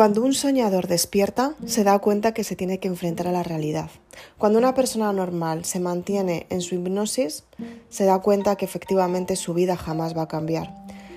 [0.00, 3.90] Cuando un soñador despierta, se da cuenta que se tiene que enfrentar a la realidad.
[4.38, 7.44] Cuando una persona normal se mantiene en su hipnosis,
[7.90, 10.74] se da cuenta que efectivamente su vida jamás va a cambiar.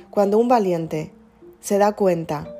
[0.09, 1.13] Cuando un valiente
[1.61, 2.53] se da cuenta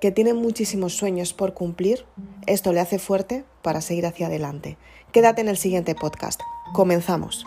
[0.00, 2.04] que tiene muchísimos sueños por cumplir,
[2.46, 4.76] esto le hace fuerte para seguir hacia adelante.
[5.10, 6.40] Quédate en el siguiente podcast.
[6.72, 7.44] Comenzamos.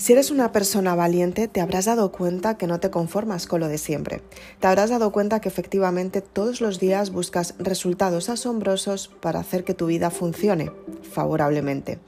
[0.00, 3.68] Si eres una persona valiente, te habrás dado cuenta que no te conformas con lo
[3.68, 4.22] de siempre.
[4.58, 9.74] Te habrás dado cuenta que efectivamente todos los días buscas resultados asombrosos para hacer que
[9.74, 11.98] tu vida funcione favorablemente.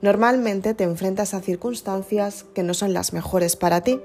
[0.00, 4.00] Normalmente te enfrentas a circunstancias que no son las mejores para ti,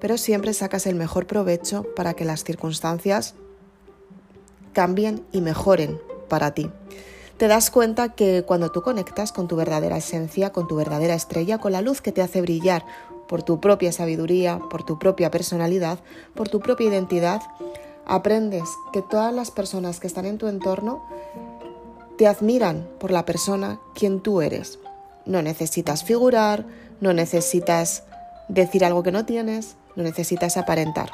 [0.00, 3.36] pero siempre sacas el mejor provecho para que las circunstancias
[4.72, 6.68] cambien y mejoren para ti
[7.36, 11.58] te das cuenta que cuando tú conectas con tu verdadera esencia, con tu verdadera estrella,
[11.58, 12.84] con la luz que te hace brillar
[13.28, 15.98] por tu propia sabiduría, por tu propia personalidad,
[16.34, 17.42] por tu propia identidad,
[18.06, 21.04] aprendes que todas las personas que están en tu entorno
[22.18, 24.78] te admiran por la persona quien tú eres.
[25.26, 26.66] No necesitas figurar,
[27.00, 28.04] no necesitas
[28.48, 31.10] decir algo que no tienes, no necesitas aparentar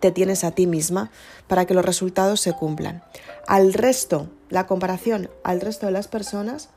[0.00, 1.10] te tienes a ti misma
[1.46, 3.02] para que los resultados se cumplan.
[3.46, 6.70] Al resto, la comparación al resto de las personas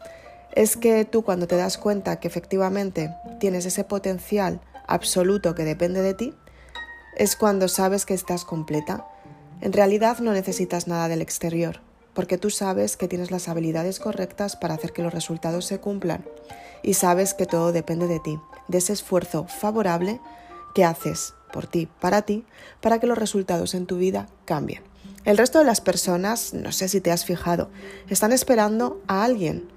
[0.53, 6.01] es que tú cuando te das cuenta que efectivamente tienes ese potencial absoluto que depende
[6.01, 6.33] de ti,
[7.15, 9.07] es cuando sabes que estás completa.
[9.61, 11.79] En realidad no necesitas nada del exterior,
[12.13, 16.25] porque tú sabes que tienes las habilidades correctas para hacer que los resultados se cumplan
[16.83, 20.19] y sabes que todo depende de ti, de ese esfuerzo favorable
[20.75, 22.43] que haces por ti, para ti,
[22.81, 24.81] para que los resultados en tu vida cambien.
[25.23, 27.69] El resto de las personas, no sé si te has fijado,
[28.09, 29.69] están esperando a alguien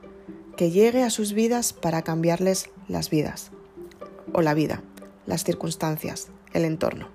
[0.57, 3.53] que llegue a sus vidas para cambiarles las vidas,
[4.33, 4.83] o la vida,
[5.27, 7.09] las circunstancias, el entorno.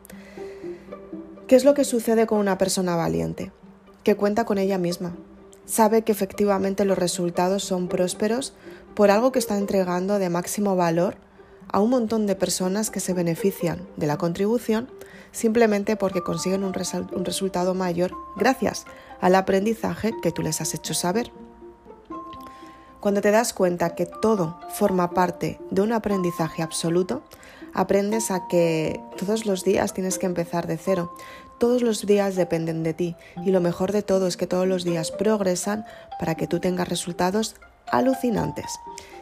[1.47, 3.52] ¿Qué es lo que sucede con una persona valiente?
[4.03, 5.14] Que cuenta con ella misma,
[5.66, 8.53] sabe que efectivamente los resultados son prósperos
[8.94, 11.18] por algo que está entregando de máximo valor
[11.72, 14.90] a un montón de personas que se benefician de la contribución
[15.32, 16.74] simplemente porque consiguen un,
[17.14, 18.86] un, resultado mayor gracias
[19.22, 21.32] al aprendizaje que tú les has hecho saber.
[23.00, 27.24] Cuando te das cuenta que todo forma parte de un aprendizaje absoluto,
[27.74, 31.14] aprendes a que todos los días tienes que empezar de cero.
[31.58, 33.16] Todos los días dependen de ti
[33.46, 35.86] y lo mejor de todo es que todos los días progresan
[36.20, 37.56] para que tú tengas resultados
[37.91, 38.79] alucinantes.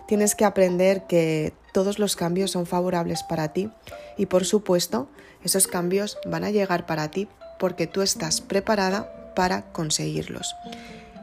[0.07, 3.69] Tienes que aprender que todos los cambios son favorables para ti
[4.17, 5.07] y por supuesto
[5.43, 7.27] esos cambios van a llegar para ti
[7.59, 10.55] porque tú estás preparada para conseguirlos.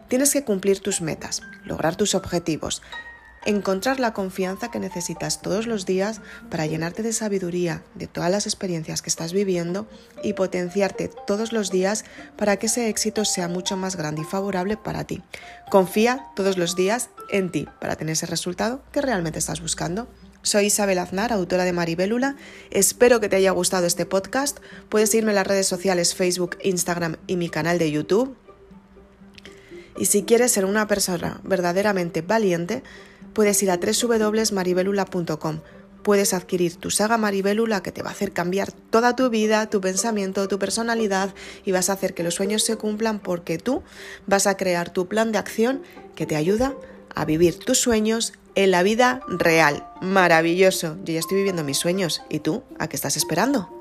[0.09, 2.81] Tienes que cumplir tus metas, lograr tus objetivos,
[3.47, 6.21] encontrar la confianza que necesitas todos los días
[6.51, 9.89] para llenarte de sabiduría de todas las experiencias que estás viviendo
[10.23, 12.05] y potenciarte todos los días
[12.37, 15.23] para que ese éxito sea mucho más grande y favorable para ti.
[15.71, 20.09] Confía todos los días en ti para tener ese resultado que realmente estás buscando.
[20.43, 22.37] Soy Isabel Aznar, autora de Maribélula.
[22.71, 24.59] Espero que te haya gustado este podcast.
[24.89, 28.37] Puedes irme en las redes sociales Facebook, Instagram y mi canal de YouTube.
[29.99, 32.83] Y si quieres ser una persona verdaderamente valiente,
[33.37, 35.61] puedes ir a www.maribelula.com.
[36.03, 39.83] Puedes adquirir tu saga Maribelula que te va a hacer cambiar toda tu vida, tu
[39.83, 43.83] pensamiento, tu personalidad y vas a hacer que los sueños se cumplan porque tú
[44.27, 45.83] vas a crear tu plan de acción
[46.15, 46.75] que te ayuda
[47.15, 49.87] a vivir tus sueños en la vida real.
[50.01, 50.97] Maravilloso.
[51.05, 52.23] Yo ya estoy viviendo mis sueños.
[52.31, 52.63] ¿Y tú?
[52.79, 53.76] ¿A qué estás esperando?